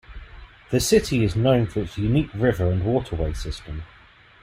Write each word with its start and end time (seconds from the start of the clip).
The 0.71 0.79
city 0.79 1.23
is 1.23 1.35
known 1.35 1.67
for 1.67 1.81
its 1.81 1.95
unique 1.95 2.33
river 2.33 2.71
and 2.71 2.83
waterway 2.83 3.33
system. 3.33 3.83